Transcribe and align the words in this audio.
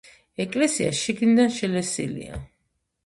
ეკლესია 0.45 0.95
შიგნიდან 1.01 1.53
შელესილია. 1.59 2.41